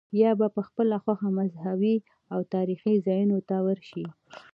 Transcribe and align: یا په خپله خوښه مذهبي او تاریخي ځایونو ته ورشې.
یا 0.21 0.31
په 0.55 0.61
خپله 0.67 0.95
خوښه 1.03 1.29
مذهبي 1.39 1.95
او 2.33 2.39
تاریخي 2.53 2.93
ځایونو 3.07 3.37
ته 3.47 3.55
ورشې. 3.65 4.05